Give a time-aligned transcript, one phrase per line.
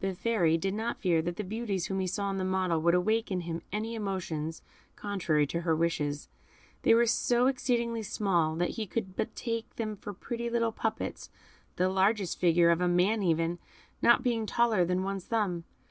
[0.00, 2.94] The Fairy did not fear that the beauties whom he saw in the model would
[2.94, 4.62] awake in him any emotions
[4.96, 6.26] contrary to her wishes;
[6.80, 11.28] they were so exceedingly small, that he could but take them for pretty little puppets,
[11.76, 13.58] the largest figure, of a man even,
[14.00, 15.64] not being taller than one's thumb.